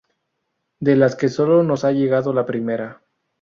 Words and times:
De 0.79 0.95
las 0.95 1.15
que 1.15 1.29
sólo 1.29 1.61
nos 1.61 1.85
ha 1.85 1.91
llegado 1.91 2.33
la 2.33 2.47
primera. 2.47 3.03